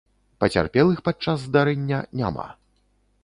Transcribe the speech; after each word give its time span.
Пацярпелых 0.43 1.03
падчас 1.09 1.37
здарэння 1.45 1.99
няма. 2.21 2.47